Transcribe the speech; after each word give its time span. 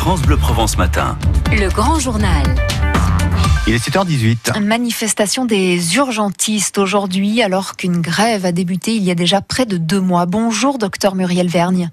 France 0.00 0.22
Bleu 0.22 0.38
Provence 0.38 0.78
Matin. 0.78 1.18
Le 1.52 1.68
grand 1.68 1.98
journal. 1.98 2.42
Il 3.66 3.74
est 3.74 3.86
7h18. 3.86 4.58
Manifestation 4.58 5.44
des 5.44 5.96
urgentistes 5.96 6.78
aujourd'hui, 6.78 7.42
alors 7.42 7.76
qu'une 7.76 8.00
grève 8.00 8.46
a 8.46 8.52
débuté 8.52 8.94
il 8.94 9.02
y 9.02 9.10
a 9.10 9.14
déjà 9.14 9.42
près 9.42 9.66
de 9.66 9.76
deux 9.76 10.00
mois. 10.00 10.24
Bonjour, 10.24 10.78
docteur 10.78 11.14
Muriel 11.14 11.48
Vergne. 11.48 11.90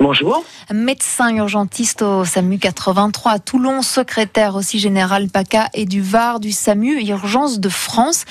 Bonjour. 0.00 0.44
Médecin 0.70 1.34
urgentiste 1.34 2.02
au 2.02 2.26
SAMU 2.26 2.58
83 2.58 3.32
à 3.32 3.38
Toulon, 3.38 3.80
secrétaire 3.80 4.54
aussi 4.54 4.78
général 4.78 5.30
PACA 5.30 5.70
et 5.72 5.86
du 5.86 6.02
VAR 6.02 6.40
du 6.40 6.52
SAMU 6.52 7.02
Urgence 7.08 7.58
de 7.58 7.70
France. 7.70 8.26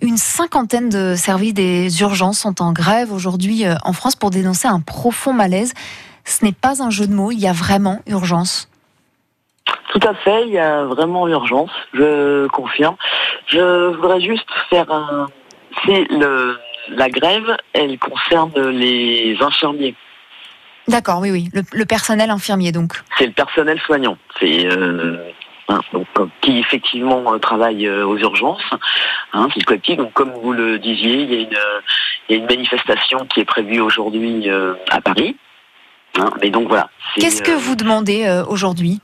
Une 0.00 0.16
cinquantaine 0.16 0.88
de 0.88 1.14
services 1.14 1.54
des 1.54 2.00
urgences 2.00 2.38
sont 2.38 2.62
en 2.62 2.72
grève 2.72 3.12
aujourd'hui 3.12 3.66
euh, 3.66 3.76
en 3.84 3.92
France 3.92 4.16
pour 4.16 4.30
dénoncer 4.30 4.66
un 4.66 4.80
profond 4.80 5.34
malaise. 5.34 5.74
Ce 6.26 6.44
n'est 6.44 6.52
pas 6.52 6.82
un 6.82 6.90
jeu 6.90 7.06
de 7.06 7.14
mots, 7.14 7.30
il 7.30 7.38
y 7.38 7.46
a 7.46 7.52
vraiment 7.52 8.00
urgence. 8.06 8.68
Tout 9.90 10.00
à 10.06 10.12
fait, 10.14 10.42
il 10.46 10.52
y 10.52 10.58
a 10.58 10.84
vraiment 10.84 11.26
urgence, 11.28 11.70
je 11.94 12.46
confirme. 12.48 12.96
Je 13.46 13.94
voudrais 13.94 14.20
juste 14.20 14.48
faire 14.68 14.90
un... 14.92 15.28
C'est 15.84 16.06
le... 16.10 16.58
La 16.90 17.08
grève, 17.08 17.56
elle 17.72 17.98
concerne 17.98 18.52
les 18.70 19.36
infirmiers. 19.40 19.96
D'accord, 20.88 21.18
oui, 21.20 21.30
oui. 21.32 21.50
Le, 21.52 21.84
personnel 21.84 22.30
infirmier, 22.30 22.70
donc. 22.70 22.92
C'est 23.18 23.26
le 23.26 23.32
personnel 23.32 23.80
soignant. 23.80 24.16
C'est 24.38 24.66
euh, 24.66 25.16
hein, 25.68 25.80
qui 26.42 26.58
effectivement 26.58 27.34
euh, 27.34 27.38
travaille 27.38 27.88
euh, 27.88 28.06
aux 28.06 28.16
urgences. 28.16 28.62
Hein, 29.32 29.48
c'est 29.52 29.64
collectif. 29.64 29.96
Donc, 29.96 30.12
comme 30.12 30.32
vous 30.32 30.52
le 30.52 30.78
disiez, 30.78 31.22
il 31.22 31.32
y 31.32 31.36
a 31.36 31.40
une, 31.40 31.58
il 32.28 32.36
y 32.36 32.38
a 32.38 32.42
une 32.42 32.46
manifestation 32.46 33.26
qui 33.26 33.40
est 33.40 33.44
prévue 33.44 33.80
aujourd'hui 33.80 34.48
à 34.90 35.00
Paris. 35.00 35.36
Hein, 36.18 36.30
mais 36.40 36.50
donc 36.50 36.68
voilà. 36.68 36.88
Qu'est-ce 37.16 37.42
que 37.42 37.52
vous 37.52 37.76
demandez 37.76 38.42
aujourd'hui? 38.48 39.00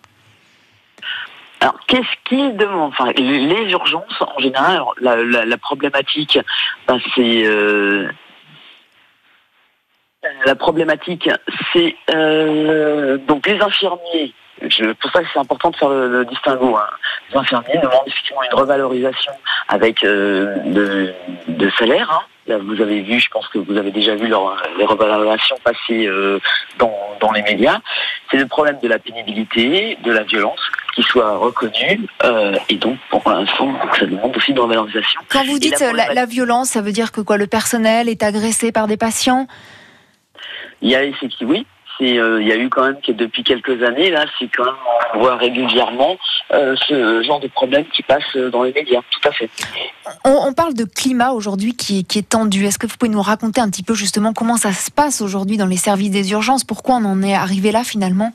Alors, 1.60 1.78
qu'est-ce 1.86 2.16
qu'ils 2.24 2.56
demandent? 2.56 2.92
Enfin, 2.98 3.12
les 3.16 3.70
urgences, 3.70 4.20
en 4.20 4.38
général, 4.40 4.82
la, 5.00 5.56
problématique, 5.58 6.38
ben, 6.88 6.98
c'est 7.14 7.46
la 10.44 10.54
problématique, 10.54 11.28
c'est 11.72 11.96
euh, 12.14 13.18
donc 13.18 13.46
les 13.46 13.60
infirmiers. 13.60 14.32
Je, 14.60 14.92
pour 14.92 15.10
ça, 15.10 15.20
c'est 15.32 15.38
important 15.38 15.70
de 15.70 15.76
faire 15.76 15.88
le, 15.88 16.24
distinguo. 16.24 16.76
Hein. 16.76 16.86
Les 17.30 17.36
infirmiers 17.38 17.78
demandent 17.82 18.06
effectivement 18.06 18.42
une 18.44 18.58
revalorisation 18.58 19.32
avec 19.68 20.04
euh, 20.04 20.56
de, 21.48 21.70
salaire. 21.78 22.08
Hein. 22.12 22.24
Là, 22.46 22.58
vous 22.58 22.80
avez 22.80 23.02
vu, 23.02 23.20
je 23.20 23.28
pense 23.28 23.46
que 23.48 23.58
vous 23.58 23.76
avez 23.76 23.92
déjà 23.92 24.16
vu 24.16 24.26
les 24.26 24.84
revalorisations 24.84 25.56
passer 25.62 26.06
euh, 26.06 26.40
dans, 26.78 26.92
dans, 27.20 27.30
les 27.30 27.42
médias. 27.42 27.78
C'est 28.30 28.36
le 28.36 28.46
problème 28.46 28.78
de 28.82 28.88
la 28.88 28.98
pénibilité, 28.98 29.96
de 30.02 30.10
la 30.10 30.24
violence, 30.24 30.60
qui 30.94 31.02
soit 31.02 31.36
reconnue. 31.36 32.00
et 32.68 32.76
donc, 32.76 32.98
pour 33.10 33.22
l'instant, 33.30 33.72
ça 33.98 34.06
demande 34.06 34.36
aussi 34.36 34.50
une 34.50 34.58
revalorisation. 34.58 35.20
Quand 35.28 35.44
vous 35.44 35.58
dites 35.58 35.78
la, 35.80 36.12
la 36.12 36.26
violence, 36.26 36.70
ça 36.70 36.80
veut 36.80 36.92
dire 36.92 37.12
que 37.12 37.20
quoi? 37.20 37.36
Le 37.36 37.46
personnel 37.46 38.08
est 38.08 38.22
agressé 38.22 38.72
par 38.72 38.88
des 38.88 38.96
patients? 38.96 39.46
Il 40.82 40.90
y 40.90 40.96
a 40.96 41.02
oui, 41.42 41.64
euh, 42.18 42.40
il 42.40 42.48
y 42.48 42.52
a 42.52 42.56
eu 42.56 42.68
quand 42.68 42.84
même 42.84 43.00
que 43.00 43.12
depuis 43.12 43.44
quelques 43.44 43.82
années, 43.82 44.10
là, 44.10 44.24
c'est 44.38 44.48
quand 44.48 44.64
même, 44.64 44.74
on 45.14 45.18
voit 45.18 45.36
régulièrement 45.36 46.16
euh, 46.52 46.74
ce 46.88 47.22
genre 47.22 47.40
de 47.40 47.48
problème 47.48 47.84
qui 47.86 48.02
passe 48.02 48.36
dans 48.36 48.62
les 48.62 48.72
médias, 48.72 49.00
tout 49.10 49.28
à 49.28 49.32
fait. 49.32 49.48
On, 50.24 50.52
parle 50.52 50.74
de 50.74 50.84
climat 50.84 51.32
aujourd'hui 51.32 51.74
qui, 51.74 52.00
est 52.00 52.28
tendu. 52.28 52.64
Est-ce 52.64 52.78
que 52.78 52.86
vous 52.86 52.96
pouvez 52.96 53.10
nous 53.10 53.22
raconter 53.22 53.60
un 53.60 53.70
petit 53.70 53.82
peu 53.82 53.94
justement 53.94 54.32
comment 54.32 54.56
ça 54.56 54.72
se 54.72 54.90
passe 54.90 55.20
aujourd'hui 55.20 55.56
dans 55.56 55.66
les 55.66 55.76
services 55.76 56.10
des 56.10 56.32
urgences? 56.32 56.64
Pourquoi 56.64 56.96
on 56.96 57.04
en 57.04 57.22
est 57.22 57.34
arrivé 57.34 57.72
là 57.72 57.84
finalement? 57.84 58.32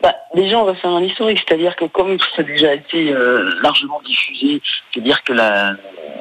Bah, 0.00 0.14
déjà, 0.34 0.58
on 0.58 0.64
va 0.64 0.74
faire 0.74 0.90
un 0.90 1.02
historique, 1.02 1.42
c'est-à-dire 1.46 1.74
que 1.76 1.86
comme 1.86 2.18
ça 2.18 2.40
a 2.40 2.42
déjà 2.42 2.74
été 2.74 3.10
euh, 3.10 3.58
largement 3.62 4.00
diffusé, 4.02 4.62
c'est-à-dire 4.92 5.22
que 5.24 5.32
la, 5.32 5.72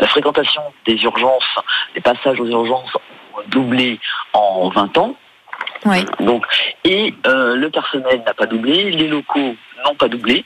la, 0.01 0.07
fréquentation 0.07 0.61
des 0.85 0.95
urgences, 1.03 1.59
les 1.93 2.01
passages 2.01 2.39
aux 2.39 2.47
urgences 2.47 2.91
doublé 3.49 3.99
en 4.33 4.69
20 4.69 4.97
ans. 4.97 5.15
Donc, 6.19 6.45
et 6.83 7.13
euh, 7.25 7.55
le 7.55 7.69
personnel 7.69 8.21
n'a 8.25 8.33
pas 8.33 8.45
doublé, 8.45 8.91
les 8.91 9.07
locaux 9.07 9.55
n'ont 9.85 9.95
pas 9.95 10.07
doublé. 10.07 10.45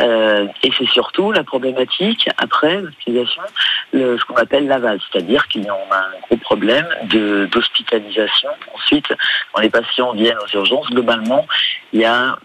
Euh, 0.00 0.46
et 0.62 0.70
c'est 0.78 0.88
surtout 0.88 1.32
la 1.32 1.44
problématique, 1.44 2.28
après 2.38 2.80
l'utilisation, 2.80 3.42
ce 3.92 4.24
qu'on 4.24 4.36
appelle 4.36 4.68
l'aval, 4.68 5.00
c'est-à-dire 5.10 5.48
qu'il 5.48 5.64
y 5.64 5.68
a 5.68 5.72
un 5.72 6.20
gros 6.28 6.36
problème 6.36 6.86
d'hospitalisation. 7.50 8.50
Ensuite, 8.74 9.12
quand 9.52 9.60
les 9.60 9.70
patients 9.70 10.12
viennent 10.12 10.38
aux 10.38 10.56
urgences, 10.56 10.88
globalement, 10.90 11.46
il 11.92 12.00
y 12.00 12.04
a 12.04 12.36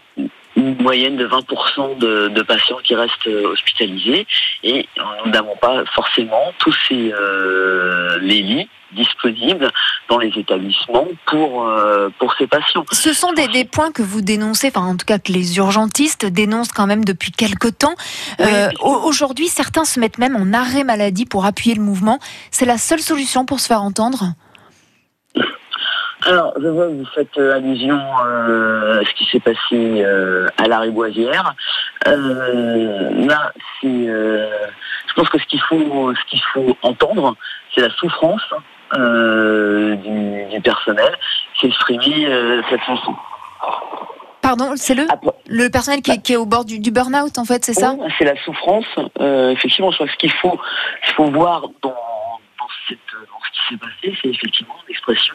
une 0.56 0.76
moyenne 0.82 1.16
de 1.16 1.26
20% 1.26 1.98
de, 1.98 2.42
patients 2.42 2.78
qui 2.84 2.94
restent 2.94 3.26
hospitalisés 3.26 4.26
et 4.62 4.88
nous 5.24 5.30
n'avons 5.30 5.56
pas 5.56 5.84
forcément 5.94 6.52
tous 6.58 6.74
ces, 6.88 7.12
euh, 7.12 8.18
les 8.20 8.42
lits 8.42 8.68
disponibles 8.92 9.70
dans 10.08 10.18
les 10.18 10.32
établissements 10.36 11.08
pour, 11.26 11.66
euh, 11.66 12.08
pour 12.18 12.34
ces 12.34 12.46
patients. 12.46 12.84
Ce 12.92 13.12
sont 13.12 13.32
des, 13.32 13.48
des, 13.48 13.64
points 13.64 13.90
que 13.90 14.02
vous 14.02 14.20
dénoncez, 14.20 14.68
enfin 14.68 14.86
en 14.86 14.96
tout 14.96 15.06
cas 15.06 15.18
que 15.18 15.32
les 15.32 15.56
urgentistes 15.56 16.26
dénoncent 16.26 16.72
quand 16.72 16.86
même 16.86 17.04
depuis 17.04 17.32
quelques 17.32 17.76
temps. 17.78 17.94
Euh, 18.40 18.68
aujourd'hui, 18.80 19.48
certains 19.48 19.84
se 19.84 19.98
mettent 20.00 20.18
même 20.18 20.36
en 20.36 20.56
arrêt 20.56 20.84
maladie 20.84 21.26
pour 21.26 21.44
appuyer 21.44 21.74
le 21.74 21.82
mouvement. 21.82 22.18
C'est 22.50 22.66
la 22.66 22.78
seule 22.78 23.00
solution 23.00 23.44
pour 23.44 23.60
se 23.60 23.66
faire 23.66 23.82
entendre? 23.82 24.34
Alors, 26.26 26.54
je 26.58 26.68
vois 26.68 26.86
que 26.86 26.92
vous 26.92 27.06
faites 27.14 27.36
euh, 27.38 27.56
allusion 27.56 27.98
à 27.98 29.00
ce 29.04 29.14
qui 29.14 29.24
s'est 29.30 29.40
passé 29.40 30.04
à 30.58 30.68
la 30.68 30.80
Riboisière. 30.80 31.54
là, 32.06 33.52
c'est, 33.80 33.88
je 35.06 35.14
pense 35.14 35.28
que 35.28 35.38
ce 35.38 35.46
qu'il 35.46 35.60
faut, 35.60 36.14
ce 36.14 36.30
qu'il 36.30 36.42
faut 36.52 36.76
entendre, 36.82 37.36
c'est 37.74 37.82
la 37.82 37.90
souffrance 37.90 38.42
euh, 38.96 39.96
du, 39.96 40.60
personnel 40.60 41.16
qui 41.58 41.66
exprime 41.66 42.00
euh, 42.26 42.62
cette 42.70 42.80
chanson. 42.82 43.14
Pardon, 44.40 44.72
c'est 44.76 44.94
le, 44.94 45.06
le 45.46 45.68
personnel 45.68 46.00
qui, 46.00 46.32
est, 46.32 46.36
au 46.36 46.46
bord 46.46 46.64
du, 46.64 46.78
burn-out, 46.92 47.38
en 47.38 47.44
fait, 47.44 47.64
c'est 47.64 47.74
ça? 47.74 47.96
C'est 48.18 48.24
la 48.24 48.36
souffrance. 48.44 48.84
Euh, 49.20 49.50
effectivement, 49.50 49.90
je 49.90 49.96
crois 49.96 50.06
que 50.06 50.12
ce 50.12 50.18
qu'il 50.18 50.32
faut, 50.32 50.58
faut 51.16 51.30
voir 51.30 51.68
dans, 51.82 51.94
ce 52.88 52.94
qui 52.94 53.60
s'est 53.68 53.76
passé, 53.78 54.18
c'est 54.22 54.28
effectivement 54.28 54.76
l'expression 54.88 55.34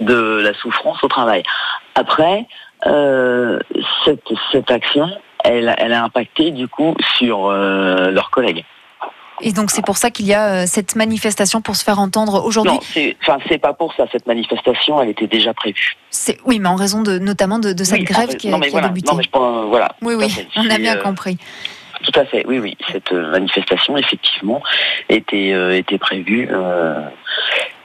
de 0.00 0.40
la 0.42 0.54
souffrance 0.54 1.02
au 1.02 1.08
travail. 1.08 1.42
Après, 1.94 2.46
cette, 2.84 4.28
cette 4.52 4.70
action, 4.70 5.08
elle, 5.44 5.74
elle 5.78 5.92
a 5.92 6.04
impacté 6.04 6.50
du 6.50 6.68
coup 6.68 6.94
sur 7.16 7.50
leurs 7.50 8.30
collègues. 8.30 8.64
Et 9.40 9.52
donc 9.52 9.70
c'est 9.70 9.84
pour 9.84 9.96
ça 9.96 10.10
qu'il 10.10 10.26
y 10.26 10.34
a 10.34 10.62
euh, 10.62 10.64
cette 10.66 10.96
manifestation 10.96 11.60
pour 11.60 11.76
se 11.76 11.84
faire 11.84 11.98
entendre 11.98 12.44
aujourd'hui? 12.44 12.74
Non, 12.74 12.80
c'est, 12.82 13.16
enfin 13.22 13.38
c'est 13.48 13.58
pas 13.58 13.72
pour 13.72 13.94
ça. 13.94 14.06
Cette 14.10 14.26
manifestation, 14.26 15.00
elle 15.00 15.10
était 15.10 15.26
déjà 15.26 15.54
prévue. 15.54 15.96
C'est 16.10 16.38
oui, 16.44 16.58
mais 16.58 16.68
en 16.68 16.74
raison 16.74 17.02
de 17.02 17.18
notamment 17.18 17.58
de, 17.58 17.72
cette 17.84 18.02
grève 18.02 18.36
qui, 18.36 18.52
a, 18.52 18.58
débuté. 18.58 19.10
Non, 19.10 19.16
mais 19.16 19.68
voilà. 19.68 19.94
Oui, 20.02 20.14
oui, 20.14 20.46
on 20.56 20.68
a 20.68 20.78
bien 20.78 20.96
euh, 20.96 21.02
compris. 21.02 21.38
Tout 22.10 22.20
à 22.20 22.24
fait, 22.24 22.44
oui, 22.46 22.58
oui. 22.58 22.76
Cette 22.90 23.12
euh, 23.12 23.30
manifestation, 23.30 23.96
effectivement, 23.96 24.62
était, 25.08 25.78
était 25.78 25.98
prévue 25.98 26.48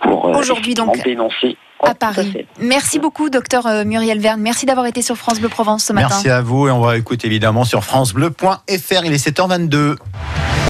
pour 0.01 0.25
aujourd'hui 0.25 0.73
donc 0.73 1.03
dénoncer 1.03 1.57
à 1.81 1.93
Paris. 1.93 2.45
Merci 2.59 2.99
beaucoup, 2.99 3.29
docteur 3.29 3.67
Muriel 3.85 4.19
Verne. 4.19 4.39
Merci 4.41 4.65
d'avoir 4.65 4.85
été 4.85 5.01
sur 5.01 5.17
France 5.17 5.39
Bleu 5.39 5.49
Provence 5.49 5.85
ce 5.85 5.93
matin. 5.93 6.07
Merci 6.09 6.29
à 6.29 6.41
vous 6.41 6.67
et 6.67 6.71
on 6.71 6.79
va 6.79 6.97
écouter 6.97 7.27
évidemment 7.27 7.65
sur 7.65 7.83
francebleu.fr. 7.83 9.05
Il 9.05 9.13
est 9.13 9.27
7h22. 9.27 9.95